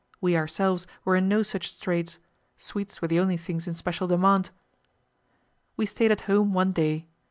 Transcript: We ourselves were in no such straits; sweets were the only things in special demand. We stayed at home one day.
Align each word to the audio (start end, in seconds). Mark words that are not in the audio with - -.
We 0.19 0.35
ourselves 0.35 0.87
were 1.05 1.15
in 1.15 1.29
no 1.29 1.43
such 1.43 1.71
straits; 1.71 2.17
sweets 2.57 3.03
were 3.03 3.07
the 3.07 3.19
only 3.19 3.37
things 3.37 3.67
in 3.67 3.75
special 3.75 4.07
demand. 4.07 4.49
We 5.77 5.85
stayed 5.85 6.09
at 6.11 6.21
home 6.21 6.53
one 6.53 6.71
day. 6.71 7.05